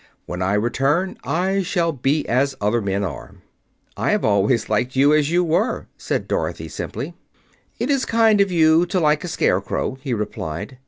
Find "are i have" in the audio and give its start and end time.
3.03-4.25